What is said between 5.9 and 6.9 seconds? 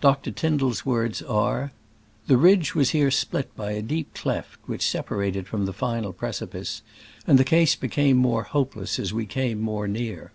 precipice,